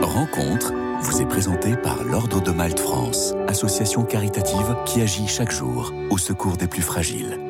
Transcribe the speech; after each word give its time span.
Rencontre 0.00 0.74
vous 1.00 1.22
est 1.22 1.26
présentée 1.26 1.74
par 1.74 2.04
l'Ordre 2.04 2.42
de 2.42 2.50
Malte 2.50 2.80
France, 2.80 3.34
association 3.48 4.04
caritative 4.04 4.76
qui 4.84 5.00
agit 5.00 5.26
chaque 5.26 5.50
jour 5.50 5.92
au 6.10 6.18
secours 6.18 6.58
des 6.58 6.66
plus 6.66 6.82
fragiles. 6.82 7.40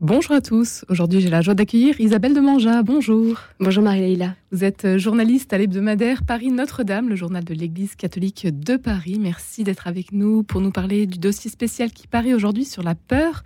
Bonjour 0.00 0.32
à 0.32 0.40
tous. 0.40 0.84
Aujourd'hui, 0.88 1.20
j'ai 1.20 1.30
la 1.30 1.40
joie 1.40 1.54
d'accueillir 1.54 2.00
Isabelle 2.00 2.34
de 2.34 2.40
Manja. 2.40 2.82
Bonjour. 2.82 3.38
Bonjour 3.60 3.84
Marie-Leila. 3.84 4.34
Vous 4.50 4.64
êtes 4.64 4.98
journaliste 4.98 5.52
à 5.52 5.58
l'hebdomadaire 5.58 6.24
Paris 6.24 6.50
Notre-Dame, 6.50 7.08
le 7.08 7.14
journal 7.14 7.44
de 7.44 7.54
l'Église 7.54 7.94
catholique 7.94 8.48
de 8.58 8.76
Paris. 8.76 9.18
Merci 9.20 9.62
d'être 9.62 9.86
avec 9.86 10.10
nous 10.10 10.42
pour 10.42 10.60
nous 10.60 10.72
parler 10.72 11.06
du 11.06 11.18
dossier 11.18 11.50
spécial 11.50 11.92
qui 11.92 12.08
paraît 12.08 12.34
aujourd'hui 12.34 12.64
sur 12.64 12.82
la 12.82 12.96
peur. 12.96 13.44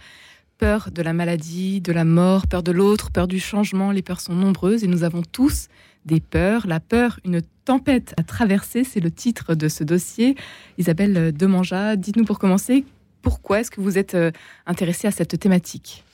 Peur 0.56 0.88
de 0.90 1.02
la 1.02 1.12
maladie, 1.12 1.82
de 1.82 1.92
la 1.92 2.06
mort, 2.06 2.46
peur 2.46 2.62
de 2.62 2.72
l'autre, 2.72 3.10
peur 3.10 3.28
du 3.28 3.38
changement. 3.38 3.90
Les 3.90 4.00
peurs 4.00 4.20
sont 4.20 4.34
nombreuses 4.34 4.82
et 4.82 4.86
nous 4.86 5.04
avons 5.04 5.20
tous 5.20 5.68
des 6.06 6.20
peurs. 6.20 6.66
La 6.66 6.80
peur, 6.80 7.20
une 7.24 7.42
tempête 7.64 8.14
à 8.16 8.22
traverser, 8.22 8.84
c'est 8.84 9.00
le 9.00 9.10
titre 9.10 9.54
de 9.54 9.68
ce 9.68 9.84
dossier. 9.84 10.36
Isabelle 10.78 11.32
Demanja, 11.36 11.96
dites-nous 11.96 12.24
pour 12.24 12.38
commencer, 12.38 12.84
pourquoi 13.26 13.58
est-ce 13.58 13.72
que 13.72 13.80
vous 13.80 13.98
êtes 13.98 14.14
euh, 14.14 14.30
intéressée 14.66 15.08
à 15.08 15.10
cette 15.10 15.38
thématique? 15.40 16.04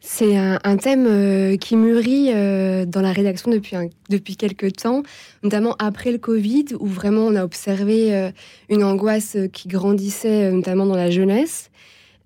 C'est 0.00 0.36
un, 0.36 0.76
thème 0.76 1.06
euh, 1.06 1.56
qui 1.56 1.74
mûrit 1.76 2.28
euh, 2.34 2.84
dans 2.84 3.00
la 3.00 3.12
rédaction 3.12 3.50
depuis, 3.50 3.74
depuis 4.10 4.36
quelques 4.36 4.74
temps, 4.74 5.02
notamment 5.42 5.74
après 5.78 6.12
le 6.12 6.18
Covid, 6.18 6.66
où 6.78 6.86
vraiment 6.86 7.22
on 7.22 7.34
a 7.34 7.42
observé 7.42 8.30
une 8.68 8.84
angoisse 8.84 9.38
qui 9.54 9.68
grandissait, 9.68 10.52
notamment 10.52 10.84
dans 10.84 10.96
la 10.96 11.10
jeunesse, 11.10 11.70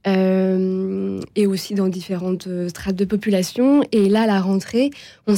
et 0.05 1.46
aussi 1.46 1.74
dans 1.74 1.86
différentes 1.86 2.48
strates 2.69 2.96
de 2.96 3.05
population. 3.05 3.84
Et 3.92 4.08
là, 4.08 4.27
la 4.27 4.41
rentrée, 4.41 4.91
on 5.28 5.36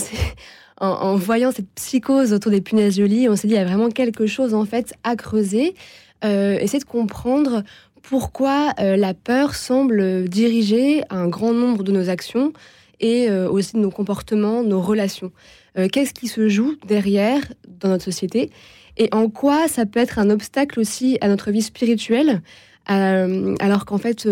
en, 0.80 1.16
voyant 1.16 1.52
cette 1.52 1.70
psychose 1.74 2.32
autour 2.32 2.50
des 2.50 2.60
punaises 2.60 2.96
de 2.96 3.04
lit, 3.04 3.28
on 3.28 3.36
s'est 3.36 3.46
dit, 3.46 3.54
il 3.54 3.58
y 3.58 3.60
a 3.60 3.64
vraiment 3.64 3.90
quelque 3.90 4.26
chose 4.26 4.54
en 4.54 4.64
fait 4.64 4.94
à 5.04 5.14
creuser, 5.14 5.74
essayer 6.22 6.78
de 6.78 6.84
comprendre 6.84 7.62
pourquoi 8.02 8.72
euh, 8.80 8.96
la 8.96 9.14
peur 9.14 9.54
semble 9.54 10.28
diriger 10.28 11.02
un 11.10 11.28
grand 11.28 11.52
nombre 11.52 11.82
de 11.82 11.92
nos 11.92 12.08
actions 12.08 12.52
et 12.98 13.30
euh, 13.30 13.48
aussi 13.48 13.74
de 13.74 13.78
nos 13.78 13.90
comportements, 13.90 14.62
nos 14.62 14.80
relations. 14.80 15.32
Euh, 15.78 15.88
qu'est-ce 15.88 16.12
qui 16.12 16.28
se 16.28 16.48
joue 16.48 16.76
derrière 16.86 17.40
dans 17.68 17.88
notre 17.88 18.04
société 18.04 18.50
et 18.96 19.08
en 19.12 19.30
quoi 19.30 19.68
ça 19.68 19.86
peut 19.86 20.00
être 20.00 20.18
un 20.18 20.28
obstacle 20.28 20.80
aussi 20.80 21.16
à 21.20 21.28
notre 21.28 21.52
vie 21.52 21.62
spirituelle 21.62 22.42
alors 22.86 23.84
qu'en 23.84 23.98
fait, 23.98 24.28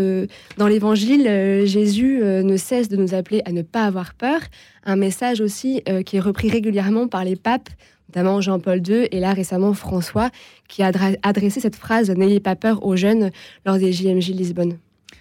dans 0.56 0.66
l'Évangile, 0.66 1.64
Jésus 1.64 2.20
ne 2.22 2.56
cesse 2.56 2.88
de 2.88 2.96
nous 2.96 3.14
appeler 3.14 3.40
à 3.44 3.52
ne 3.52 3.62
pas 3.62 3.84
avoir 3.84 4.14
peur. 4.14 4.40
Un 4.84 4.96
message 4.96 5.40
aussi 5.40 5.82
qui 6.06 6.16
est 6.16 6.20
repris 6.20 6.50
régulièrement 6.50 7.06
par 7.06 7.24
les 7.24 7.36
papes 7.36 7.68
notamment 8.08 8.40
Jean-Paul 8.40 8.86
II 8.86 9.08
et 9.10 9.20
là 9.20 9.32
récemment 9.32 9.74
François, 9.74 10.30
qui 10.68 10.82
a 10.82 10.90
adressé 11.22 11.60
cette 11.60 11.76
phrase 11.76 12.10
N'ayez 12.10 12.40
pas 12.40 12.56
peur 12.56 12.84
aux 12.84 12.96
jeunes 12.96 13.30
lors 13.66 13.78
des 13.78 13.92
JMJ 13.92 14.30
Lisbonne. 14.30 14.78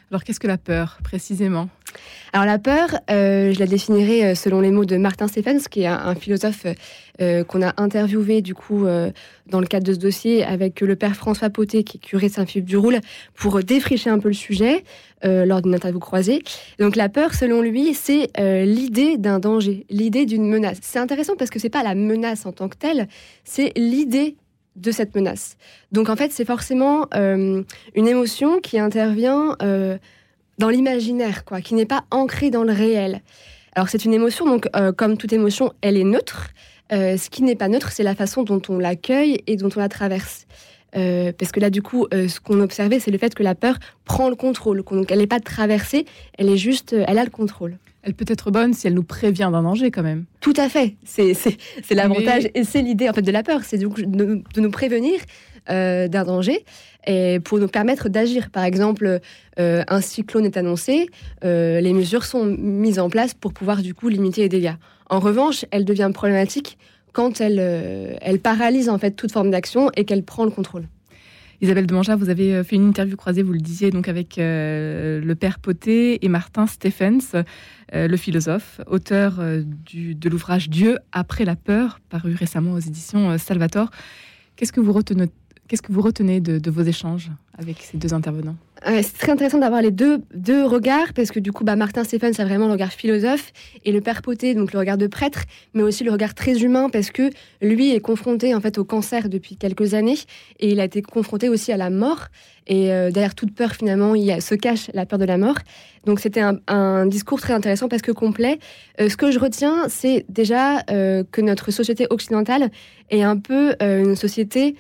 Alors 0.09 0.23
qu'est-ce 0.23 0.39
que 0.39 0.47
la 0.47 0.58
peur 0.58 1.00
précisément? 1.03 1.67
Alors 2.31 2.45
la 2.45 2.59
peur, 2.59 3.00
euh, 3.09 3.53
je 3.53 3.59
la 3.59 3.66
définirais 3.66 4.23
euh, 4.23 4.36
selon 4.36 4.61
les 4.61 4.72
mots 4.72 4.86
de 4.86 4.95
Martin 4.95 5.27
Stephens, 5.27 5.67
qui 5.69 5.81
est 5.81 5.88
un, 5.88 6.16
philosophe 6.16 6.66
euh, 7.19 7.44
qu'on 7.44 7.61
a 7.61 7.73
interviewé 7.81 8.41
du 8.41 8.53
coup 8.53 8.86
dans 9.47 9.59
le 9.59 9.66
cadre 9.66 9.86
de 9.86 9.94
ce 9.94 9.99
dossier 9.99 10.44
avec 10.45 10.80
le 10.80 10.95
père 10.95 11.16
François 11.16 11.49
Poté, 11.49 11.83
qui 11.83 11.97
est 11.97 11.99
curé 11.99 12.27
de 12.27 12.33
Saint-Philippe 12.33 12.67
du 12.67 12.77
Roule, 12.77 12.99
pour 13.36 13.59
défricher 13.64 14.09
un 14.09 14.19
peu 14.19 14.30
le 14.30 14.33
sujet 14.33 14.83
lors 15.23 15.61
d'une 15.61 15.73
interview 15.73 15.99
croisée. 15.99 16.44
Donc 16.80 16.95
la 16.95 17.09
peur, 17.09 17.33
selon 17.33 17.61
lui, 17.61 17.94
c'est 17.94 18.30
l'idée 18.38 19.17
d'un 19.17 19.39
danger, 19.39 19.86
l'idée 19.89 20.25
d'une 20.25 20.47
menace. 20.47 20.77
C'est 20.81 20.99
intéressant 20.99 21.36
parce 21.36 21.49
que 21.49 21.59
c'est 21.59 21.69
pas 21.69 21.83
la 21.83 21.95
menace 21.95 22.45
en 22.45 22.52
tant 22.52 22.69
que 22.69 22.77
telle, 22.77 23.08
c'est 23.44 23.71
l'idée 23.75 24.36
de 24.78 24.92
cette 24.92 25.16
menace. 25.16 25.58
Donc 25.92 26.09
en 26.09 26.16
fait, 26.16 26.31
c'est 26.31 26.45
forcément 26.45 27.08
euh, 27.16 27.64
une 27.95 28.08
émotion 28.08 28.59
qui 28.61 28.80
intervient 28.80 29.56
euh, 29.61 29.97
dans 30.58 30.70
l'imaginaire, 30.70 31.43
quoi, 31.45 31.61
qui 31.61 31.73
n'est 31.73 31.86
pas 31.86 32.05
ancrée 32.11 32.49
dans 32.49 32.64
le 32.64 32.71
réel. 32.71 33.21
Alors 33.76 33.89
c'est 33.89 34.05
une 34.05 34.14
émotion, 34.14 34.45
donc 34.45 34.70
euh, 34.76 34.92
comme 34.92 35.17
toute 35.17 35.33
émotion, 35.33 35.73
elle 35.82 35.98
est 35.98 36.04
neutre. 36.04 36.49
ce 36.92 37.30
qui 37.30 37.43
n'est 37.43 37.55
pas 37.55 37.67
neutre, 37.67 37.92
c'est 37.92 38.04
la 38.04 38.15
façon 38.15 38.43
dont 38.43 38.61
on 38.70 38.80
l'accueille 38.80 39.42
et 39.48 39.58
dont 39.58 39.70
on 39.76 39.80
la 39.80 39.89
traverse. 39.89 40.45
Parce 40.92 41.52
que 41.52 41.59
là, 41.59 41.70
du 41.70 41.81
coup, 41.81 42.08
ce 42.11 42.39
qu'on 42.39 42.59
observait, 42.59 42.99
c'est 42.99 43.11
le 43.11 43.17
fait 43.17 43.36
que 43.36 43.43
la 43.43 43.55
peur 43.55 43.77
prend 44.05 44.30
le 44.30 44.36
contrôle. 44.36 44.83
Donc, 44.83 45.11
elle 45.11 45.20
n'est 45.20 45.27
pas 45.27 45.39
traversée, 45.39 46.05
elle 46.37 46.49
est 46.49 46.58
juste, 46.58 46.93
elle 46.93 47.20
a 47.20 47.23
le 47.23 47.30
contrôle 47.30 47.77
elle 48.08 48.14
peut 48.14 48.25
être 48.30 48.52
bonne 48.52 48.73
si 48.73 48.87
elle 48.87 48.93
nous 48.93 49.03
prévient 49.03 49.49
d'un 49.52 49.64
danger 49.64 49.92
quand 49.92 50.02
même. 50.02 50.23
Tout 50.39 50.53
à 50.55 50.70
fait. 50.70 50.95
C'est 51.03 51.36
l'avantage 51.92 52.47
et 52.55 52.64
c'est 52.64 52.81
l'idée 52.81 53.09
en 53.09 53.14
fait 53.14 53.21
de 53.21 53.31
la 53.31 53.43
peur, 53.43 53.61
c'est 53.65 53.77
de, 53.77 53.86
de, 53.86 54.61
nous 54.61 54.71
prévenir 54.71 55.20
euh, 55.70 56.08
d'un 56.08 56.23
danger 56.23 56.64
et 57.05 57.42
pour 57.43 57.59
nous 57.59 57.67
permettre 57.67 58.08
d'agir. 58.08 58.49
Par 58.49 58.64
exemple, 58.64 59.20
euh, 59.59 59.83
un 59.89 59.99
cyclone 59.99 60.45
est 60.45 60.55
annoncé, 60.55 61.09
euh, 61.43 61.81
les 61.81 61.92
mesures 61.92 62.23
sont 62.23 62.45
mises 62.45 62.99
en 62.99 63.09
place 63.09 63.33
pour 63.33 63.52
pouvoir 63.52 63.81
du 63.81 63.93
coup 63.93 64.08
limiter 64.08 64.42
les 64.42 64.49
dégâts. 64.49 64.76
En 65.09 65.20
revanche, 65.20 65.65
elle 65.71 65.83
devient 65.83 66.11
problématique 66.14 66.77
quand 67.17 67.42
elle, 67.42 67.58
elle 68.22 68.39
paralyse 68.39 68.89
en 68.89 69.00
fait 69.00 69.11
toute 69.11 69.32
forme 69.32 69.50
d'action 69.50 69.89
et 69.95 70.05
qu'elle 70.05 70.23
prend 70.23 70.45
le 70.45 70.52
contrôle. 70.52 70.88
Isabelle 71.60 71.88
Demanja, 71.88 72.16
vous 72.16 72.30
avez 72.30 72.54
euh, 72.54 72.64
fait 72.64 72.76
une 72.76 72.88
interview 72.88 73.17
croisée, 73.17 73.42
vous 73.42 73.54
le 73.54 73.60
disiez, 73.60 73.89
donc 73.89 74.08
avec 74.08 74.38
euh, 74.38 75.20
le 75.20 75.36
père 75.36 75.58
Poté 75.58 76.23
et 76.23 76.30
Martin 76.30 76.67
Stephens, 76.67 77.33
euh, 77.95 78.08
le 78.08 78.17
philosophe, 78.17 78.80
auteur 78.86 79.39
de 79.39 80.30
l'ouvrage 80.30 80.70
Dieu 80.70 81.00
après 81.11 81.45
la 81.45 81.56
peur, 81.56 82.00
paru 82.10 82.36
récemment 82.36 82.73
aux 82.73 82.80
éditions 82.80 83.38
Salvator. 83.39 83.89
Qu'est-ce 84.56 84.72
que 84.72 84.80
vous 84.80 84.94
retenez, 84.94 85.30
qu'est-ce 85.67 85.82
que 85.82 85.92
vous 85.92 86.02
retenez 86.02 86.39
de 86.39 86.72
vos 86.72 86.83
échanges 86.83 87.32
avec 87.58 87.78
ces 87.82 87.98
deux 87.98 88.14
intervenants 88.14 88.55
c'est 88.86 89.17
très 89.17 89.32
intéressant 89.32 89.58
d'avoir 89.58 89.82
les 89.82 89.92
deux, 89.92 90.20
deux 90.33 90.64
regards, 90.64 91.14
parce 91.14 91.32
que 91.32 91.39
du 91.39 91.52
coup, 91.52 91.64
bah, 91.64 91.76
Martin 91.76 92.04
Stéphane, 92.04 92.33
c'est 92.33 92.44
vraiment 92.44 92.67
le 92.67 92.73
regard 92.73 92.92
philosophe, 92.92 93.52
et 93.83 93.92
le 93.92 94.02
père 94.02 94.22
Poté, 94.22 94.54
donc 94.54 94.73
le 94.73 94.80
regard 94.80 94.98
de 94.98 95.08
prêtre, 95.08 95.44
mais 95.73 95.83
aussi 95.83 96.04
le 96.04 96.11
regard 96.11 96.33
très 96.33 96.64
humain, 96.64 96.89
parce 96.89 97.11
que 97.11 97.30
lui 97.61 97.92
est 97.92 98.00
confronté 98.00 98.54
en 98.54 98.61
fait 98.61 98.77
au 98.77 98.86
cancer 98.86 99.30
depuis 99.30 99.58
quelques 99.58 99.94
années, 99.94 100.17
et 100.60 100.72
il 100.72 100.80
a 100.80 100.86
été 100.86 101.02
confronté 101.02 101.50
aussi 101.50 101.72
à 101.72 101.77
la 101.77 101.89
mort, 101.89 102.27
et 102.67 102.92
euh, 102.92 103.11
derrière 103.11 103.36
toute 103.36 103.54
peur, 103.56 103.73
finalement, 103.73 104.14
il 104.14 104.42
se 104.42 104.56
cache 104.56 104.92
la 104.94 105.06
peur 105.06 105.20
de 105.20 105.26
la 105.26 105.38
mort. 105.38 105.58
Donc 106.06 106.20
c'était 106.20 106.42
un, 106.42 107.06
discours 107.08 107.42
très 107.42 107.54
intéressant 107.54 107.89
parce 107.89 108.02
que 108.02 108.11
complet. 108.11 108.60
Euh, 109.02 109.10
ce 109.10 109.17
que 109.17 109.32
je 109.32 109.39
retiens, 109.39 109.88
c'est 109.89 110.26
déjà 110.30 110.83
euh, 110.89 111.23
que 111.32 111.42
notre 111.42 111.72
société 111.72 112.08
occidentale 112.10 112.70
est 113.10 113.23
un 113.23 113.38
peu 113.38 113.76
une 113.82 114.16
société 114.16 114.76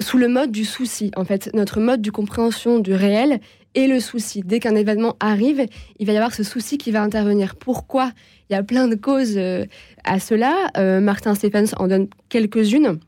sous 0.00 0.18
le 0.18 0.28
mode 0.28 0.50
du 0.50 0.64
souci. 0.64 1.10
En 1.16 1.24
fait, 1.24 1.50
notre 1.54 1.80
mode 1.80 2.02
de 2.02 2.10
compréhension 2.10 2.78
du 2.78 2.94
réel 2.94 3.40
est 3.74 3.86
le 3.86 4.00
souci. 4.00 4.42
Dès 4.44 4.60
qu'un 4.60 4.74
événement 4.74 5.16
arrive, 5.20 5.66
il 5.98 6.06
va 6.06 6.12
y 6.12 6.16
avoir 6.16 6.34
ce 6.34 6.42
souci 6.42 6.78
qui 6.78 6.90
va 6.90 7.02
intervenir. 7.02 7.56
Pourquoi? 7.56 8.12
Il 8.48 8.54
y 8.54 8.56
a 8.56 8.62
plein 8.62 8.88
de 8.88 8.94
causes 8.94 9.36
euh, 9.36 9.66
à 10.04 10.20
cela. 10.20 10.54
Euh, 10.76 11.00
Martin 11.00 11.34
Stephens 11.34 11.74
en 11.76 11.88
donne 11.88 12.08
quelques-unes. 12.28 12.98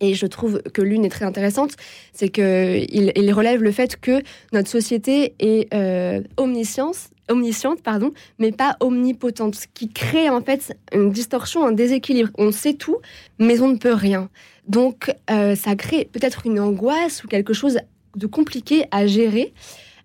Et 0.00 0.14
je 0.14 0.26
trouve 0.26 0.60
que 0.62 0.82
l'une 0.82 1.04
est 1.04 1.10
très 1.10 1.24
intéressante, 1.24 1.76
c'est 2.12 2.28
qu'il 2.28 3.12
il 3.14 3.32
relève 3.32 3.62
le 3.62 3.70
fait 3.70 3.98
que 3.98 4.22
notre 4.52 4.68
société 4.68 5.34
est 5.38 5.72
euh, 5.72 6.20
omniscience, 6.36 7.10
omnisciente, 7.30 7.80
pardon, 7.80 8.12
mais 8.38 8.50
pas 8.50 8.76
omnipotente, 8.80 9.54
ce 9.54 9.66
qui 9.72 9.88
crée 9.88 10.28
en 10.28 10.42
fait 10.42 10.76
une 10.92 11.10
distorsion, 11.10 11.64
un 11.64 11.72
déséquilibre. 11.72 12.30
On 12.36 12.50
sait 12.50 12.74
tout, 12.74 12.98
mais 13.38 13.60
on 13.60 13.68
ne 13.68 13.76
peut 13.76 13.94
rien. 13.94 14.28
Donc, 14.68 15.14
euh, 15.30 15.54
ça 15.54 15.76
crée 15.76 16.08
peut-être 16.10 16.46
une 16.46 16.58
angoisse 16.58 17.24
ou 17.24 17.28
quelque 17.28 17.52
chose 17.52 17.78
de 18.16 18.26
compliqué 18.26 18.84
à 18.90 19.06
gérer. 19.06 19.52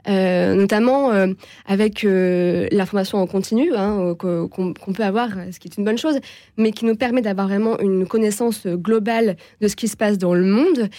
Euh, 0.07 0.55
notamment 0.55 1.11
euh, 1.11 1.27
avec 1.65 2.03
l'information 2.03 3.17
en 3.17 3.27
continu 3.27 3.75
hein, 3.75 4.15
qu'on 4.17 4.93
peut 4.93 5.03
avoir, 5.03 5.29
ce 5.51 5.59
qui 5.59 5.67
est 5.67 5.77
une 5.77 5.83
bonne 5.83 5.97
chose, 5.97 6.19
mais 6.55 6.71
qui 6.71 6.85
nous 6.85 6.95
permet 6.95 7.21
d'avoir 7.21 7.47
vraiment 7.47 7.77
une 7.79 8.07
connaissance 8.07 8.65
globale 8.65 9.35
de 9.59 9.67
ce 9.67 9.75
qui 9.75 9.89
se 9.89 9.97
passe 9.97 10.17
dans 10.17 10.33
le 10.33 10.45
monde, 10.45 10.89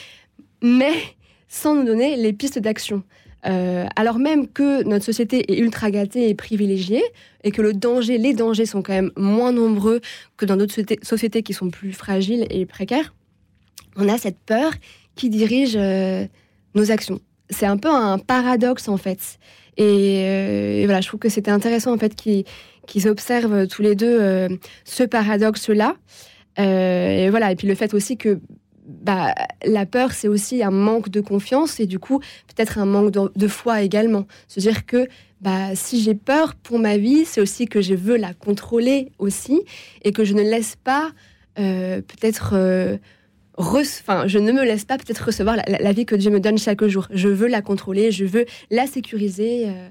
mais 0.63 0.93
sans 1.49 1.75
nous 1.75 1.85
donner 1.85 2.17
les 2.17 2.35
pistes 2.35 2.59
d'action. 2.59 3.03
alors 3.43 4.19
même 4.19 4.47
que 4.47 4.85
notre 4.85 5.06
société 5.06 5.51
est 5.51 5.59
ultra 5.59 5.91
gâtée 5.91 6.29
et 6.29 6.35
privilégiée, 6.35 7.03
et 7.43 7.53
que 7.53 7.63
les 7.63 8.35
dangers 8.35 8.67
sont 8.67 8.83
quand 8.83 8.93
même 8.93 9.13
moins 9.17 9.51
nombreux 9.51 10.01
que 10.37 10.45
dans 10.45 10.59
d'autres 10.59 10.77
sociétés 11.03 11.43
qui 11.43 11.55
sont 11.55 11.71
plus 11.71 11.95
fragiles 11.95 12.47
et 12.51 12.67
précaires, 12.67 13.15
on 13.97 14.09
a 14.09 14.19
cette 14.19 14.39
peur 14.39 14.73
qui 15.21 15.29
dirige 15.29 15.75
euh, 15.77 16.27
nos 16.75 16.91
actions. 16.91 17.21
C'est 17.51 17.67
un 17.67 17.77
peu 17.77 17.91
un 17.91 18.19
paradoxe 18.19 18.89
en 18.89 18.97
fait. 18.97 19.39
Euh, 19.79 20.81
et, 20.81 20.85
voilà, 20.85 21.01
je 21.01 21.09
trouve 21.09 21.21
que 21.21 21.29
c'était 21.29 21.51
intéressant 21.51 21.93
en 21.93 21.99
fait 21.99 22.15
qu'ils 22.15 23.09
observent 23.09 23.67
tous 23.67 23.83
les 23.83 23.95
deux 23.95 24.19
euh, 24.21 24.49
ce 24.85 25.05
paradoxe-là. 25.05 25.97
et 26.57 27.29
voilà, 27.31 27.53
et 27.53 27.57
puis 27.57 27.67
le 27.67 27.75
fait 27.75 27.95
aussi 27.95 28.17
que 28.17 28.41
bah, 28.87 29.35
la 29.65 29.87
peur, 29.87 30.13
c'est 30.13 30.27
aussi 30.27 30.63
un 30.63 30.71
manque 30.71 31.11
de 31.11 31.21
confiance 31.21 31.81
et 31.81 31.87
du 31.87 31.99
coup, 31.99 32.21
peut-être 32.49 32.79
un 32.79 32.87
manque 32.87 33.13
de, 33.13 33.49
foi 33.49 33.83
également. 33.83 34.27
Se 34.49 34.59
dire 34.61 34.87
que 34.87 35.07
bah, 35.41 35.75
si 35.75 36.01
j'ai 36.01 36.15
peur 36.15 36.55
pour 36.55 36.79
ma 36.79 36.97
vie, 36.97 37.25
c'est 37.25 37.41
aussi 37.41 37.67
que 37.67 37.81
je 37.81 37.95
veux 37.95 38.17
la 38.17 38.35
contrôler 38.35 39.13
aussi 39.19 39.61
et 40.03 40.13
que 40.13 40.25
je 40.25 40.35
ne 40.35 40.43
laisse 40.43 40.77
pas 40.77 41.11
peut-être 41.57 42.55
Enfin, 43.56 44.26
je 44.26 44.38
ne 44.38 44.52
me 44.52 44.64
laisse 44.64 44.85
pas 44.85 44.97
peut-être 44.97 45.26
recevoir 45.26 45.56
la, 45.67 45.93
vie 45.93 46.06
que 46.06 46.14
Dieu 46.14 46.31
me 46.31 46.41
donne 46.41 46.58
chaque 46.58 46.85
jour. 46.85 47.08
Je 47.11 47.29
veux 47.29 47.49
la 47.49 47.62
contrôler, 47.62 48.11
je 48.11 48.25
veux 48.25 48.47
la 48.70 48.87
sécuriser. 48.87 49.69
Euh. 49.69 49.88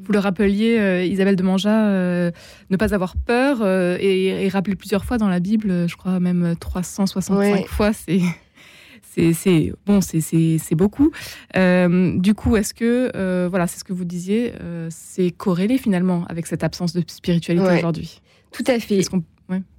Vous 0.00 0.12
le 0.12 0.18
rappeliez, 0.18 1.06
Isabelle 1.08 1.36
de 1.36 1.42
Manja, 1.42 1.90
ne 1.90 2.76
pas 2.76 2.94
avoir 2.94 3.16
peur 3.16 3.66
et, 3.66 4.44
et 4.44 4.48
rappeler 4.48 4.76
plusieurs 4.76 5.04
fois 5.04 5.18
dans 5.18 5.28
la 5.28 5.40
Bible, 5.40 5.88
je 5.88 5.96
crois 5.96 6.20
même 6.20 6.54
365 6.58 7.66
fois, 7.66 7.92
c'est 7.92 8.20
c'est 9.32 9.72
bon, 9.86 10.00
c'est 10.00 10.74
beaucoup. 10.74 11.10
Euh, 11.56 12.18
du 12.18 12.34
coup, 12.34 12.56
est-ce 12.56 12.74
que 12.74 13.10
euh, 13.14 13.48
voilà, 13.48 13.66
c'est 13.66 13.78
ce 13.78 13.84
que 13.84 13.92
vous 13.92 14.04
disiez, 14.04 14.52
euh, 14.60 14.88
c'est 14.90 15.30
corrélé 15.30 15.78
finalement 15.78 16.24
avec 16.28 16.46
cette 16.46 16.64
absence 16.64 16.92
de 16.92 17.02
spiritualité 17.06 17.78
aujourd'hui? 17.78 18.20
Tout 18.52 18.64
à 18.66 18.78
fait. 18.78 19.00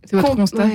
C'est 0.03 0.15
votre 0.15 0.35
constat 0.35 0.67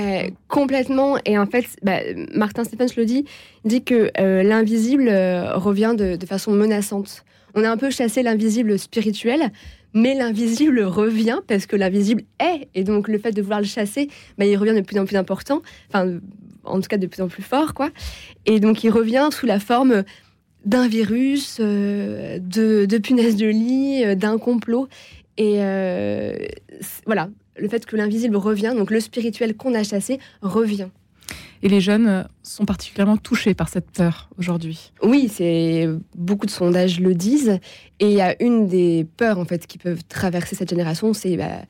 Complètement. 0.48 1.18
Et 1.24 1.38
en 1.38 1.46
fait, 1.46 1.64
bah, 1.82 1.98
Martin 2.34 2.64
Stephens 2.64 2.94
le 2.96 3.04
dit, 3.04 3.24
dit 3.64 3.82
que 3.82 4.10
l'invisible 4.42 5.08
revient 5.54 5.94
de, 5.96 6.16
de, 6.16 6.26
façon 6.26 6.52
menaçante. 6.52 7.24
On 7.54 7.64
a 7.64 7.70
un 7.70 7.76
peu 7.76 7.90
chassé 7.90 8.22
l'invisible 8.22 8.78
spirituel, 8.78 9.50
mais 9.94 10.14
l'invisible 10.14 10.82
revient 10.82 11.40
parce 11.46 11.66
que 11.66 11.76
l'invisible 11.76 12.22
est. 12.40 12.68
Et 12.74 12.84
donc, 12.84 13.08
le 13.08 13.18
fait 13.18 13.32
de 13.32 13.42
vouloir 13.42 13.60
le 13.60 13.66
chasser, 13.66 14.08
bah, 14.38 14.44
il 14.44 14.56
revient 14.56 14.74
de 14.74 14.80
plus 14.80 14.98
en 14.98 15.06
plus 15.06 15.16
important. 15.16 15.62
Enfin, 15.88 16.18
en 16.64 16.80
tout 16.80 16.88
cas 16.88 16.98
de 16.98 17.06
plus 17.06 17.22
en 17.22 17.28
plus 17.28 17.42
fort, 17.42 17.74
quoi. 17.74 17.90
Et 18.46 18.60
donc 18.60 18.84
il 18.84 18.90
revient 18.90 19.28
sous 19.30 19.46
la 19.46 19.60
forme 19.60 20.04
d'un 20.64 20.88
virus, 20.88 21.58
euh, 21.60 22.38
de, 22.38 22.86
de 22.86 22.98
punaises 22.98 23.36
de 23.36 23.46
lit, 23.46 24.04
euh, 24.04 24.14
d'un 24.14 24.38
complot. 24.38 24.88
Et 25.36 25.56
euh, 25.58 26.36
voilà, 27.06 27.28
le 27.56 27.68
fait 27.68 27.86
que 27.86 27.96
l'invisible 27.96 28.36
revient, 28.36 28.74
donc 28.76 28.90
le 28.90 29.00
spirituel 29.00 29.56
qu'on 29.56 29.74
a 29.74 29.84
chassé, 29.84 30.18
revient. 30.42 30.88
Et 31.62 31.68
les 31.68 31.80
jeunes 31.80 32.28
sont 32.42 32.66
particulièrement 32.66 33.16
touchés 33.16 33.54
par 33.54 33.68
cette 33.70 33.90
peur 33.90 34.28
aujourd'hui. 34.38 34.92
Oui, 35.02 35.30
c'est 35.32 35.88
beaucoup 36.14 36.44
de 36.44 36.50
sondages 36.50 37.00
le 37.00 37.14
disent. 37.14 37.58
Et 38.00 38.10
il 38.10 38.12
y 38.12 38.20
a 38.20 38.40
une 38.42 38.66
des 38.66 39.06
peurs 39.16 39.38
en 39.38 39.46
fait 39.46 39.66
qui 39.66 39.78
peuvent 39.78 40.04
traverser 40.06 40.56
cette 40.56 40.68
génération, 40.68 41.14
c'est 41.14 41.36
bah, 41.38 41.62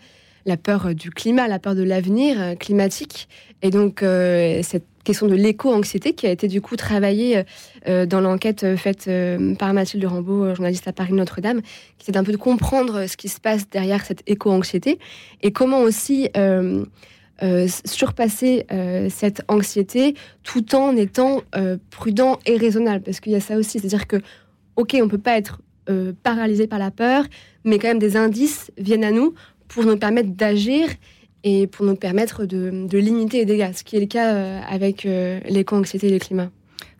la 0.47 0.57
peur 0.57 0.95
du 0.95 1.11
climat, 1.11 1.47
la 1.47 1.61
peur 1.61 1.77
de 1.77 1.85
l'avenir 1.85 2.59
climatique. 2.59 3.29
Et 3.63 3.71
donc, 3.71 4.03
euh, 4.03 4.61
cette 4.63 4.87
question 5.05 5.27
de 5.27 5.35
l'éco-anxiété 5.35 6.15
qui 6.15 6.27
a 6.27 6.31
été 6.31 6.49
du 6.49 6.61
coup 6.61 6.77
travaillée 6.77 7.45
euh, 7.87 8.07
dans 8.07 8.21
l'enquête 8.21 8.77
faite 8.77 9.05
euh, 9.07 9.55
par 9.55 9.73
Mathilde 9.75 10.05
Rambaud, 10.05 10.55
journaliste 10.55 10.89
à 10.89 10.93
Paris 10.93 11.13
Notre-Dame, 11.13 11.61
qui 11.99 12.11
était 12.11 12.19
un 12.19 12.25
peu 12.25 12.33
de 12.33 12.37
comprendre 12.37 13.07
ce 13.07 13.17
qui 13.17 13.29
se 13.29 13.41
passe 13.41 13.69
derrière 13.69 14.05
cette 14.05 14.23
éco-anxiété 14.27 14.99
et 15.43 15.53
comment 15.53 15.81
aussi 15.81 16.31
surpasser 17.85 18.67
cette 19.11 19.43
anxiété 19.49 20.15
tout 20.43 20.75
en 20.75 20.97
étant 20.97 21.43
prudent 21.91 22.39
et 22.47 22.57
raisonnable. 22.57 23.05
Parce 23.05 23.21
qu'il 23.21 23.33
y 23.33 23.37
a 23.37 23.41
ça 23.41 23.57
aussi, 23.57 23.79
c'est-à-dire 23.79 24.07
que, 24.07 24.17
ok, 24.77 24.97
on 25.03 25.09
peut 25.09 25.19
pas 25.19 25.37
être 25.37 25.61
paralysé 26.23 26.67
par 26.67 26.79
la 26.79 26.91
peur, 26.91 27.25
mais 27.65 27.79
quand 27.79 27.89
même 27.89 27.99
des 27.99 28.17
indices 28.17 28.71
viennent 28.79 29.05
à 29.05 29.11
nous 29.11 29.35
pour 29.69 29.85
nous 29.85 29.97
permettre 29.97 30.31
d'agir 30.31 30.89
et 31.45 31.67
pour 31.67 31.85
nous 31.85 31.95
permettre 31.95 32.47
de, 32.47 32.99
limiter 32.99 33.39
les 33.39 33.45
dégâts, 33.45 33.73
ce 33.75 33.85
qui 33.85 33.97
est 33.97 34.01
le 34.01 34.07
cas 34.07 34.35
euh, 34.35 34.61
avec 34.67 35.05
euh, 35.05 35.39
l'éco-anxiété 35.49 36.09
et 36.09 36.11
le 36.11 36.19
climat. 36.19 36.49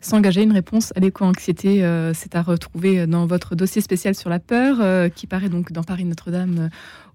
S'engager 0.01 0.43
une 0.43 0.51
réponse 0.51 0.93
à 0.95 0.99
l'éco-anxiété, 0.99 1.83
euh, 1.83 2.13
c'est 2.13 2.35
à 2.35 2.43
retrouver 2.43 3.07
dans 3.07 3.25
votre 3.25 3.55
dossier 3.55 3.81
spécial 3.81 4.13
sur 4.13 4.29
la 4.29 4.37
peur, 4.37 5.09
qui 5.11 5.25
paraît 5.25 5.49
donc 5.49 5.71
dans 5.71 5.83
Paris 5.83 6.05
Notre-Dame 6.05 6.69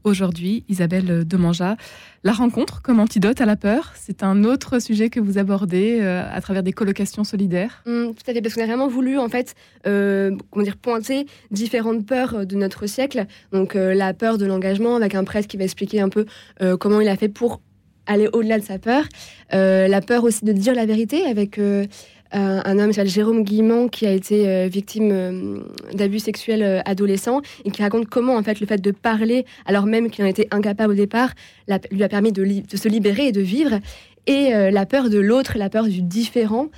aujourd'hui, 0.04 0.64
Isabelle 0.68 1.26
Demanja. 1.26 1.76
La 2.22 2.32
rencontre 2.32 2.82
comme 2.82 3.00
antidote 3.00 3.40
à 3.40 3.46
la 3.46 3.56
peur, 3.56 3.92
c'est 3.96 4.22
un 4.22 4.44
autre 4.44 4.78
sujet 4.78 5.08
que 5.08 5.20
vous 5.20 5.38
abordez 5.38 5.98
euh, 6.00 6.22
à 6.30 6.40
travers 6.40 6.62
des 6.62 6.72
colocations 6.72 7.24
solidaires. 7.24 7.82
Mmh, 7.86 8.08
tout 8.08 8.30
à 8.30 8.34
fait, 8.34 8.42
parce 8.42 8.54
qu'on 8.54 8.62
a 8.62 8.66
vraiment 8.66 8.88
voulu 8.88 9.18
en 9.18 9.28
fait, 9.28 9.54
euh, 9.86 10.36
comment 10.50 10.64
dire, 10.64 10.76
pointer 10.76 11.26
différentes 11.50 12.06
peurs 12.06 12.46
de 12.46 12.56
notre 12.56 12.86
siècle. 12.86 13.26
Donc 13.52 13.76
euh, 13.76 13.94
la 13.94 14.12
peur 14.14 14.38
de 14.38 14.46
l'engagement, 14.46 14.96
avec 14.96 15.14
un 15.14 15.24
prêtre 15.24 15.48
qui 15.48 15.56
va 15.56 15.64
expliquer 15.64 16.00
un 16.00 16.08
peu 16.08 16.26
comment 16.78 17.00
il 17.00 17.08
a 17.08 17.16
fait 17.16 17.28
pour 17.28 17.60
aller 18.06 18.28
au-delà 18.32 18.58
de 18.58 18.64
sa 18.64 18.78
peur. 18.78 19.04
la 19.52 20.00
peur 20.00 20.24
aussi 20.24 20.44
de 20.44 20.52
dire 20.52 20.74
la 20.74 20.84
vérité, 20.84 21.24
avec 21.26 21.58
euh, 21.58 21.86
un 22.32 22.78
homme, 22.78 22.92
s'appelle 22.92 23.10
Jérôme 23.10 23.42
Guimont, 23.42 23.88
qui 23.88 24.06
a 24.06 24.12
été 24.12 24.48
euh, 24.48 24.68
victime 24.68 25.10
euh, 25.12 25.58
d'abus 25.94 26.20
sexuels 26.20 26.82
adolescents 26.84 27.40
et 27.64 27.70
qui 27.70 27.82
raconte 27.82 28.06
comment 28.06 28.36
en 28.36 28.42
fait 28.42 28.60
le 28.60 28.66
fait 28.66 28.80
de 28.80 28.90
parler, 28.90 29.44
alors 29.66 29.86
même 29.86 30.10
qu'il 30.10 30.24
en 30.24 30.28
était 30.28 30.48
incapable 30.50 30.92
au 30.92 30.96
départ, 30.96 31.30
lui 31.90 32.02
a 32.02 32.08
permis 32.08 32.32
de, 32.32 32.44
se 32.74 32.88
libérer 32.88 33.28
et 33.28 33.32
de 33.32 33.40
vivre. 33.40 33.80
Et 34.26 34.50
la 34.50 34.86
peur 34.86 35.08
de 35.08 35.18
l'autre, 35.18 35.56
la 35.56 35.70
peur 35.70 35.84
du 35.84 36.02
différent. 36.02 36.68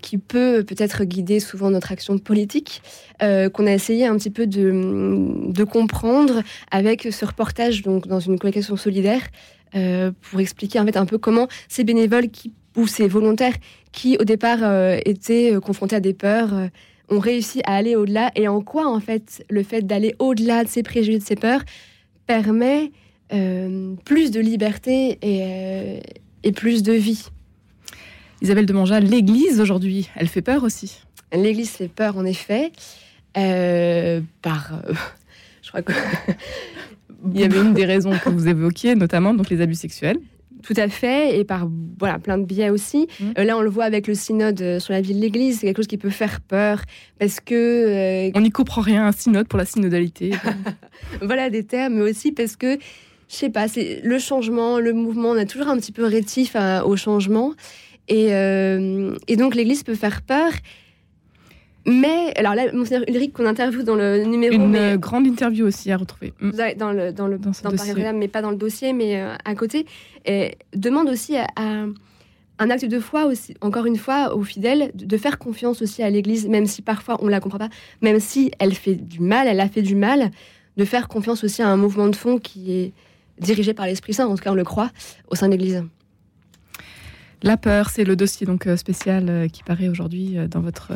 qui 0.00 0.16
peut 0.16 0.64
peut-être 0.64 1.04
guider 1.04 1.40
souvent 1.40 1.70
notre 1.70 1.92
action 1.92 2.18
politique, 2.18 2.80
qu'on 3.20 3.66
a 3.66 3.72
essayé 3.72 4.06
un 4.06 4.16
petit 4.16 4.30
peu 4.30 4.46
de, 4.46 5.52
de, 5.52 5.64
comprendre 5.64 6.42
avec 6.70 7.08
ce 7.10 7.24
reportage 7.26 7.82
donc 7.82 8.06
dans 8.06 8.20
une 8.20 8.38
collection 8.38 8.76
solidaire 8.76 9.22
pour 10.22 10.40
expliquer 10.40 10.80
en 10.80 10.86
fait 10.86 10.96
un 10.96 11.04
peu 11.04 11.18
comment 11.18 11.48
ces 11.68 11.84
bénévoles 11.84 12.28
qui 12.28 12.52
ou 12.76 12.86
ces 12.86 13.08
volontaires 13.08 13.54
qui, 13.92 14.16
au 14.18 14.24
départ, 14.24 14.58
euh, 14.62 14.98
étaient 15.04 15.54
euh, 15.54 15.60
confrontés 15.60 15.96
à 15.96 16.00
des 16.00 16.14
peurs, 16.14 16.54
euh, 16.54 16.68
ont 17.08 17.18
réussi 17.18 17.60
à 17.64 17.74
aller 17.74 17.96
au-delà 17.96 18.30
et 18.34 18.48
en 18.48 18.60
quoi, 18.60 18.86
en 18.86 19.00
fait, 19.00 19.44
le 19.48 19.62
fait 19.62 19.82
d'aller 19.82 20.14
au-delà 20.18 20.64
de 20.64 20.68
ces 20.68 20.82
préjugés, 20.82 21.18
de 21.18 21.24
ces 21.24 21.36
peurs, 21.36 21.62
permet 22.26 22.92
plus 24.04 24.30
de 24.30 24.40
liberté 24.40 25.18
et, 25.20 26.00
et, 26.42 26.52
plus 26.52 26.82
de 26.82 26.92
vie? 26.92 27.26
Isabelle 28.40 28.64
de 28.64 28.72
Manja, 28.72 29.00
l'Église 29.00 29.60
aujourd'hui, 29.60 30.08
elle 30.16 30.28
fait 30.28 30.40
peur 30.40 30.64
aussi? 30.64 31.00
L'Église 31.32 31.70
fait 31.70 31.88
peur, 31.88 32.16
en 32.16 32.24
effet, 32.24 32.72
par... 33.34 34.82
je 35.62 35.68
crois 35.68 35.82
que... 35.82 35.92
Il 37.32 37.40
y 37.40 37.44
avait 37.44 37.60
une 37.60 37.74
des 37.74 37.84
raisons 37.84 38.12
que 38.12 38.28
vous 38.28 38.48
évoquiez, 38.48 38.94
notamment 38.94 39.34
donc 39.34 39.50
les 39.50 39.60
abus 39.60 39.74
sexuels. 39.74 40.18
Tout 40.68 40.74
à 40.76 40.90
fait, 40.90 41.38
et 41.38 41.44
par 41.44 41.66
voilà, 41.98 42.18
plein 42.18 42.36
de 42.36 42.44
biais 42.44 42.68
aussi. 42.68 43.08
Mmh. 43.20 43.24
Euh, 43.38 43.44
là, 43.44 43.56
on 43.56 43.62
le 43.62 43.70
voit 43.70 43.84
avec 43.84 44.06
le 44.06 44.12
synode 44.12 44.60
euh, 44.60 44.78
sur 44.78 44.92
la 44.92 45.00
vie 45.00 45.14
de 45.14 45.18
l'Église, 45.18 45.60
c'est 45.60 45.66
quelque 45.66 45.78
chose 45.78 45.86
qui 45.86 45.96
peut 45.96 46.10
faire 46.10 46.42
peur, 46.42 46.82
parce 47.18 47.40
que... 47.40 47.54
Euh, 48.28 48.30
on 48.34 48.42
n'y 48.42 48.50
comprend 48.50 48.82
rien, 48.82 49.06
un 49.06 49.12
synode 49.12 49.48
pour 49.48 49.58
la 49.58 49.64
synodalité. 49.64 50.32
voilà 51.22 51.48
des 51.48 51.64
termes, 51.64 51.94
mais 51.94 52.10
aussi 52.10 52.32
parce 52.32 52.54
que, 52.54 52.74
je 52.74 53.34
sais 53.34 53.48
pas, 53.48 53.66
c'est 53.66 54.02
le 54.04 54.18
changement, 54.18 54.78
le 54.78 54.92
mouvement, 54.92 55.30
on 55.30 55.36
est 55.36 55.46
toujours 55.46 55.68
un 55.68 55.78
petit 55.78 55.92
peu 55.92 56.04
rétif 56.04 56.54
au 56.84 56.96
changement. 56.96 57.54
Et, 58.08 58.26
et 58.26 59.36
donc 59.36 59.54
l'Église 59.54 59.84
peut 59.84 59.94
faire 59.94 60.20
peur. 60.20 60.50
Mais, 61.88 62.34
alors 62.36 62.54
là, 62.54 62.70
Monseigneur 62.72 63.08
Ulrich, 63.08 63.32
qu'on 63.32 63.46
interviewe 63.46 63.82
dans 63.82 63.94
le 63.94 64.24
numéro. 64.24 64.54
Une 64.54 64.76
euh, 64.76 64.96
grande 64.98 65.26
interview 65.26 65.66
aussi 65.66 65.90
à 65.90 65.96
retrouver. 65.96 66.34
Mm. 66.40 66.50
Dans 66.76 66.92
le, 66.92 67.12
dans 67.12 67.26
le, 67.26 67.38
dans, 67.38 67.50
dans 67.50 68.14
mais 68.14 68.28
pas 68.28 68.42
dans 68.42 68.50
le 68.50 68.56
dossier, 68.56 68.92
mais 68.92 69.20
euh, 69.20 69.34
à 69.44 69.54
côté. 69.54 69.86
Et 70.26 70.56
demande 70.74 71.08
aussi 71.08 71.36
à, 71.36 71.46
un 72.58 72.70
acte 72.70 72.84
de 72.84 73.00
foi, 73.00 73.24
aussi, 73.24 73.54
encore 73.62 73.86
une 73.86 73.96
fois, 73.96 74.34
aux 74.34 74.42
fidèles, 74.42 74.90
de, 74.94 75.16
faire 75.16 75.38
confiance 75.38 75.80
aussi 75.80 76.02
à 76.02 76.10
l'Église, 76.10 76.46
même 76.46 76.66
si 76.66 76.82
parfois 76.82 77.16
on 77.20 77.26
ne 77.26 77.30
la 77.30 77.40
comprend 77.40 77.58
pas, 77.58 77.70
même 78.02 78.20
si 78.20 78.50
elle 78.58 78.74
fait 78.74 78.94
du 78.94 79.20
mal, 79.20 79.46
elle 79.46 79.60
a 79.60 79.68
fait 79.68 79.82
du 79.82 79.94
mal, 79.94 80.30
de 80.76 80.84
faire 80.84 81.08
confiance 81.08 81.42
aussi 81.42 81.62
à 81.62 81.68
un 81.68 81.76
mouvement 81.76 82.08
de 82.08 82.16
fond 82.16 82.38
qui 82.38 82.72
est 82.72 82.92
dirigé 83.40 83.72
par 83.72 83.86
l'Esprit 83.86 84.12
Saint, 84.12 84.26
en 84.26 84.34
tout 84.34 84.42
cas 84.42 84.50
on 84.50 84.56
le 84.56 84.64
croit, 84.64 84.90
au 85.30 85.36
sein 85.36 85.46
de 85.46 85.52
l'Église. 85.52 85.84
La 87.42 87.56
peur, 87.56 87.90
c'est 87.90 88.02
le 88.02 88.16
dossier 88.16 88.46
donc 88.46 88.66
euh, 88.66 88.76
spécial 88.76 89.26
euh, 89.28 89.48
qui 89.48 89.62
paraît 89.62 89.88
aujourd'hui 89.88 90.36
euh, 90.36 90.48
dans 90.48 90.60
votre 90.60 90.92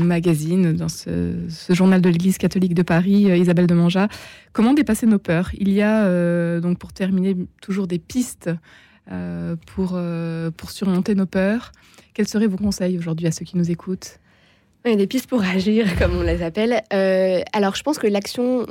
magazine, 0.00 0.72
dans 0.74 0.88
ce, 0.88 1.34
journal 1.70 2.00
de 2.00 2.08
l'Église 2.08 2.38
catholique 2.38 2.74
de 2.74 2.82
Paris, 2.82 3.22
Isabelle 3.22 3.66
de 3.66 3.74
Manja. 3.74 4.08
Comment 4.52 4.74
dépasser 4.74 5.06
nos 5.06 5.18
peurs? 5.18 5.50
Il 5.54 5.72
y 5.72 5.82
a 5.82 6.60
donc 6.60 6.78
pour 6.78 6.92
terminer 6.92 7.36
toujours 7.60 7.86
des 7.86 7.98
pistes 7.98 8.50
pour 9.66 9.98
surmonter 10.70 11.14
nos 11.14 11.26
peurs. 11.26 11.72
Quels 12.14 12.28
seraient 12.28 12.46
vos 12.46 12.56
conseils 12.56 12.98
aujourd'hui 12.98 13.26
à 13.26 13.32
ceux 13.32 13.44
qui 13.44 13.56
nous 13.56 13.70
écoutent? 13.70 14.20
A 14.94 14.96
des 14.96 15.06
pistes 15.06 15.28
pour 15.28 15.42
agir, 15.42 15.86
comme 15.98 16.16
on 16.16 16.22
les 16.22 16.42
appelle. 16.42 16.82
Euh, 16.92 17.40
alors, 17.52 17.74
je 17.74 17.82
pense 17.82 17.98
que 17.98 18.06
l'action 18.06 18.66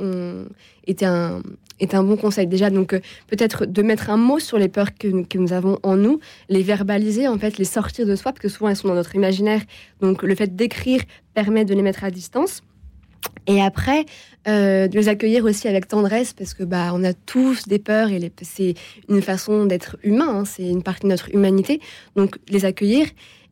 est 0.86 1.02
un, 1.02 1.42
est 1.80 1.94
un 1.94 2.02
bon 2.02 2.16
conseil 2.16 2.46
déjà. 2.46 2.70
Donc, 2.70 2.92
euh, 2.92 3.00
peut-être 3.26 3.66
de 3.66 3.82
mettre 3.82 4.10
un 4.10 4.16
mot 4.16 4.38
sur 4.38 4.58
les 4.58 4.68
peurs 4.68 4.94
que, 4.94 5.24
que, 5.24 5.38
nous 5.38 5.52
avons 5.52 5.78
en 5.82 5.96
nous, 5.96 6.20
les 6.48 6.62
verbaliser, 6.62 7.28
en 7.28 7.38
fait, 7.38 7.58
les 7.58 7.64
sortir 7.64 8.06
de 8.06 8.16
soi, 8.16 8.32
parce 8.32 8.40
que 8.40 8.48
souvent 8.48 8.70
elles 8.70 8.76
sont 8.76 8.88
dans 8.88 8.94
notre 8.94 9.14
imaginaire. 9.14 9.62
Donc, 10.00 10.22
le 10.22 10.34
fait 10.34 10.54
d'écrire 10.54 11.02
permet 11.34 11.64
de 11.64 11.74
les 11.74 11.82
mettre 11.82 12.04
à 12.04 12.10
distance. 12.10 12.62
Et 13.48 13.60
après, 13.60 14.04
euh, 14.48 14.88
de 14.88 14.96
les 14.96 15.08
accueillir 15.08 15.44
aussi 15.44 15.68
avec 15.68 15.88
tendresse, 15.88 16.32
parce 16.32 16.54
que 16.54 16.62
bah, 16.62 16.90
on 16.94 17.04
a 17.04 17.12
tous 17.12 17.66
des 17.66 17.78
peurs 17.78 18.10
et 18.10 18.32
c'est 18.42 18.74
une 19.08 19.22
façon 19.22 19.66
d'être 19.66 19.96
humain, 20.02 20.40
hein, 20.40 20.44
c'est 20.44 20.68
une 20.68 20.82
partie 20.82 21.04
de 21.04 21.08
notre 21.08 21.34
humanité. 21.34 21.80
Donc, 22.14 22.36
les 22.48 22.64
accueillir 22.64 23.06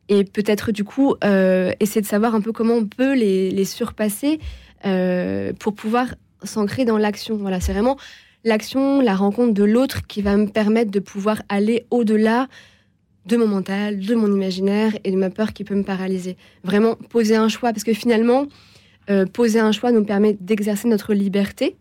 et 0.08 0.24
peut-être 0.24 0.72
du 0.72 0.84
coup 0.84 1.14
euh, 1.24 1.72
essayer 1.80 2.00
de 2.00 2.06
savoir 2.06 2.34
un 2.34 2.40
peu 2.40 2.52
comment 2.52 2.74
on 2.74 2.86
peut 2.86 3.14
les, 3.14 3.64
surpasser 3.64 4.38
euh, 4.84 5.52
pour 5.58 5.74
pouvoir 5.74 6.14
s'ancrer 6.42 6.84
dans 6.84 6.98
l'action. 6.98 7.36
Voilà, 7.36 7.60
c'est 7.60 7.72
vraiment 7.72 7.96
l'action, 8.44 9.00
la 9.00 9.14
rencontre 9.14 9.54
de 9.54 9.64
l'autre 9.64 10.06
qui 10.06 10.20
va 10.20 10.36
me 10.36 10.46
permettre 10.46 10.90
de 10.90 11.00
pouvoir 11.00 11.42
aller 11.48 11.86
au-delà 11.90 12.48
de 13.26 13.38
mon 13.38 13.46
mental, 13.46 14.00
de 14.00 14.14
mon 14.14 14.30
imaginaire 14.34 14.92
et 15.02 15.10
de 15.10 15.16
ma 15.16 15.30
peur 15.30 15.54
qui 15.54 15.64
peut 15.64 15.74
me 15.74 15.84
paralyser. 15.84 16.36
Vraiment 16.62 16.96
poser 17.08 17.36
un 17.36 17.48
choix, 17.48 17.72
parce 17.72 17.84
que 17.84 17.94
finalement, 17.94 18.46
euh, 19.08 19.24
poser 19.24 19.60
un 19.60 19.72
choix 19.72 19.92
nous 19.92 20.04
permet 20.04 20.36
d'exercer 20.38 20.88
notre 20.88 21.14
liberté, 21.14 21.76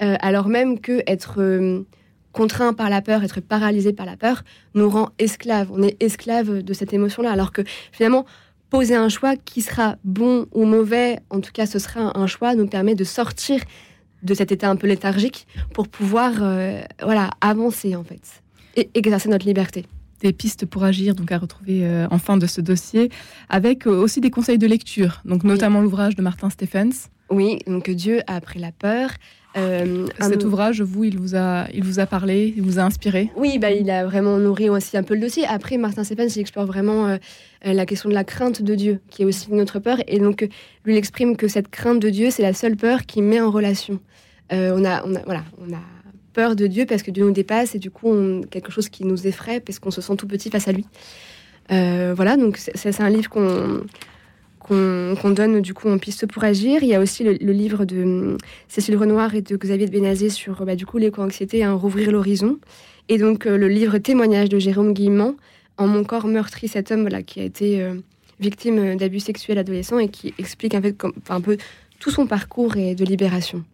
alors 0.00 0.48
même 0.48 0.80
que 0.80 1.02
être 1.06 1.84
contraint 2.32 2.72
par 2.72 2.90
la 2.90 3.02
peur, 3.02 3.22
être 3.24 3.40
paralysé 3.40 3.92
par 3.92 4.06
la 4.06 4.16
peur, 4.16 4.42
nous 4.74 4.88
rend 4.88 5.10
esclaves. 5.18 5.70
On 5.72 5.82
est 5.82 6.00
esclave 6.02 6.62
de 6.62 6.72
cette 6.72 6.92
émotion-là, 6.92 7.32
alors 7.32 7.52
que 7.52 7.62
finalement, 7.92 8.24
poser 8.70 8.94
un 8.94 9.08
choix 9.08 9.36
qui 9.36 9.62
sera 9.62 9.96
bon 10.04 10.46
ou 10.52 10.64
mauvais, 10.64 11.18
en 11.30 11.40
tout 11.40 11.50
cas 11.52 11.66
ce 11.66 11.78
sera 11.78 12.16
un 12.18 12.26
choix, 12.26 12.54
nous 12.54 12.66
permet 12.66 12.94
de 12.94 13.04
sortir 13.04 13.60
de 14.22 14.34
cet 14.34 14.52
état 14.52 14.68
un 14.68 14.76
peu 14.76 14.86
léthargique 14.86 15.46
pour 15.74 15.88
pouvoir 15.88 16.32
voilà, 17.02 17.30
avancer 17.40 17.96
en 17.96 18.04
fait 18.04 18.42
et 18.76 18.90
exercer 18.94 19.28
notre 19.28 19.46
liberté 19.46 19.86
des 20.20 20.32
pistes 20.32 20.66
pour 20.66 20.84
agir, 20.84 21.14
donc 21.14 21.32
à 21.32 21.38
retrouver 21.38 21.84
euh, 21.84 22.06
en 22.10 22.18
fin 22.18 22.36
de 22.36 22.46
ce 22.46 22.60
dossier, 22.60 23.10
avec 23.48 23.86
euh, 23.86 23.90
aussi 23.90 24.20
des 24.20 24.30
conseils 24.30 24.58
de 24.58 24.66
lecture, 24.66 25.20
donc 25.24 25.44
notamment 25.44 25.80
l'ouvrage 25.80 26.14
de 26.14 26.22
Martin 26.22 26.50
Stephens. 26.50 27.08
Oui, 27.30 27.58
donc 27.66 27.88
Dieu 27.90 28.20
a 28.26 28.36
appris 28.36 28.58
la 28.58 28.72
peur. 28.72 29.10
Euh, 29.56 30.06
Cet 30.20 30.44
ouvrage, 30.44 30.80
vous, 30.80 31.04
il 31.04 31.18
vous 31.18 31.34
a, 31.34 31.66
il 31.72 31.82
vous 31.82 31.98
a 31.98 32.06
parlé, 32.06 32.54
il 32.56 32.62
vous 32.62 32.78
a 32.78 32.82
inspiré? 32.82 33.30
Oui, 33.36 33.58
bah, 33.58 33.70
il 33.72 33.90
a 33.90 34.04
vraiment 34.04 34.38
nourri 34.38 34.68
aussi 34.68 34.96
un 34.96 35.02
peu 35.02 35.14
le 35.14 35.20
dossier. 35.20 35.44
Après, 35.46 35.76
Martin 35.76 36.04
Stephens, 36.04 36.36
il 36.36 36.40
explore 36.40 36.66
vraiment 36.66 37.18
la 37.64 37.86
question 37.86 38.08
de 38.08 38.14
la 38.14 38.24
crainte 38.24 38.62
de 38.62 38.74
Dieu, 38.74 39.00
qui 39.10 39.22
est 39.22 39.24
aussi 39.24 39.52
notre 39.52 39.80
peur. 39.80 39.98
Et 40.06 40.20
donc, 40.20 40.42
lui, 40.84 40.94
il 40.94 40.96
exprime 40.96 41.36
que 41.36 41.48
cette 41.48 41.68
crainte 41.68 42.00
de 42.00 42.10
Dieu, 42.10 42.30
c'est 42.30 42.42
la 42.42 42.52
seule 42.52 42.76
peur 42.76 43.06
qui 43.06 43.22
met 43.22 43.40
en 43.40 43.50
relation. 43.50 43.98
on, 44.52 44.84
a, 44.84 45.04
on, 45.04 45.16
a, 45.16 45.22
voilà, 45.24 45.42
on 45.58 45.72
a 45.74 45.80
peur 46.32 46.56
de 46.56 46.66
Dieu 46.66 46.86
parce 46.86 47.02
que 47.02 47.10
Dieu 47.10 47.24
nous 47.24 47.32
dépasse 47.32 47.74
et 47.74 47.78
du 47.78 47.90
coup, 47.90 48.08
on, 48.08 48.42
quelque 48.42 48.70
chose 48.70 48.88
qui 48.88 49.04
nous 49.04 49.26
effraie 49.26 49.60
parce 49.60 49.78
qu'on 49.78 49.90
se 49.90 50.00
sent 50.00 50.16
tout 50.16 50.26
petit 50.26 50.50
face 50.50 50.68
à 50.68 50.72
lui. 50.72 50.86
Euh, 51.72 52.14
voilà, 52.14 52.36
donc 52.36 52.56
c'est 52.56 53.00
un 53.00 53.10
livre 53.10 53.28
qu'on 53.28 53.82
qu'on 54.70 55.30
donne 55.30 55.60
du 55.60 55.74
coup 55.74 55.88
en 55.88 55.98
piste 55.98 56.26
pour 56.26 56.44
agir. 56.44 56.82
Il 56.82 56.88
y 56.88 56.94
a 56.94 57.00
aussi 57.00 57.24
le, 57.24 57.32
livre 57.32 57.84
de 57.84 58.02
hum, 58.02 58.38
Cécile 58.68 58.96
Renoir 58.96 59.34
et 59.34 59.42
de 59.42 59.56
Xavier 59.56 59.86
de 59.86 59.90
Bénazé 59.90 60.30
sur 60.30 60.64
bah, 60.64 60.76
du 60.76 60.86
coup 60.86 60.98
l'éco-anxiété, 60.98 61.64
hein, 61.64 61.74
rouvrir 61.74 62.12
l'horizon. 62.12 62.58
Et 63.08 63.18
donc 63.18 63.46
euh, 63.46 63.56
le 63.56 63.68
livre 63.68 63.98
témoignage 63.98 64.48
de 64.48 64.58
Jérôme 64.58 64.92
Guillemant, 64.92 65.34
En 65.76 65.88
mon 65.88 66.04
corps 66.04 66.26
meurtri, 66.26 66.68
cet 66.68 66.92
homme 66.92 67.08
là, 67.08 67.22
qui 67.22 67.40
a 67.40 67.44
été 67.44 67.82
euh, 67.82 67.94
victime 68.38 68.96
d'abus 68.96 69.20
sexuels 69.20 69.58
adolescents 69.58 69.98
et 69.98 70.08
qui 70.08 70.34
explique 70.38 70.80
peu, 70.80 70.94
un 71.28 71.40
peu 71.40 71.56
tout 71.98 72.10
son 72.10 72.26
parcours 72.26 72.76
et 72.76 72.94
de 72.94 73.04
libération. 73.04 73.64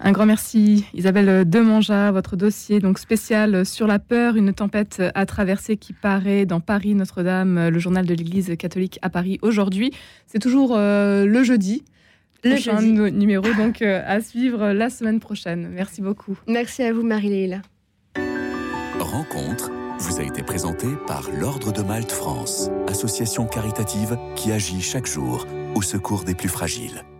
Un 0.00 0.12
grand 0.12 0.26
merci 0.26 0.86
Isabelle 0.94 1.48
Demanja, 1.48 2.10
votre 2.10 2.36
dossier 2.36 2.80
donc 2.80 2.98
spécial 2.98 3.64
sur 3.64 3.86
la 3.86 3.98
peur, 3.98 4.36
une 4.36 4.52
tempête 4.52 5.02
à 5.14 5.26
traverser 5.26 5.76
qui 5.76 5.92
paraît 5.92 6.46
dans 6.46 6.60
Paris 6.60 6.94
Notre-Dame, 6.94 7.68
le 7.68 7.78
journal 7.78 8.06
de 8.06 8.14
l'Église 8.14 8.56
catholique 8.56 8.98
à 9.02 9.10
Paris 9.10 9.38
aujourd'hui. 9.42 9.92
C'est 10.26 10.40
toujours 10.40 10.74
euh, 10.76 11.24
le 11.24 11.42
jeudi. 11.42 11.84
Le 12.44 12.56
jeudi. 12.56 12.92
numéro 12.92 13.46
donc 13.54 13.82
euh, 13.82 14.02
à 14.04 14.20
suivre 14.20 14.72
la 14.72 14.90
semaine 14.90 15.20
prochaine. 15.20 15.68
Merci 15.72 16.02
beaucoup. 16.02 16.36
Merci 16.48 16.82
à 16.82 16.92
vous 16.92 17.02
Marie-Léla. 17.04 17.62
Rencontre 18.98 19.70
vous 19.98 20.18
a 20.18 20.24
été 20.24 20.42
présentée 20.42 20.96
par 21.06 21.30
l'Ordre 21.30 21.72
de 21.72 21.82
Malte 21.82 22.10
France, 22.10 22.70
association 22.88 23.46
caritative 23.46 24.18
qui 24.34 24.50
agit 24.50 24.80
chaque 24.80 25.06
jour 25.06 25.46
au 25.76 25.82
secours 25.82 26.24
des 26.24 26.34
plus 26.34 26.48
fragiles. 26.48 27.04